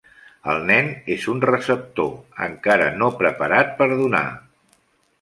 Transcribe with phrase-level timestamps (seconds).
[0.53, 2.11] El nen és un receptor,
[2.49, 4.27] encara no preparat per donar.